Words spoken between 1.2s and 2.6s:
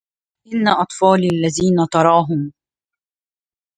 الذين تراهم